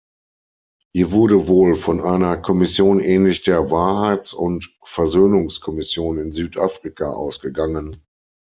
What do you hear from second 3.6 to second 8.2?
Wahrheits- und Versöhnungskommission in Südafrika ausgegangen.